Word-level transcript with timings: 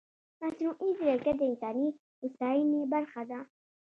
مصنوعي 0.45 0.89
ځیرکتیا 0.99 1.33
د 1.39 1.41
انساني 1.51 1.87
هوساینې 2.21 2.81
برخه 2.93 3.21
ده. 3.29 3.39